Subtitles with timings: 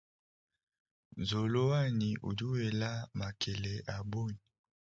[1.19, 4.41] Nzolo wanyi udi wela makele abunyi.